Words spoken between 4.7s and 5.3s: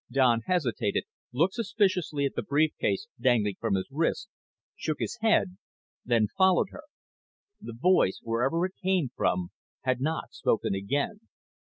shook his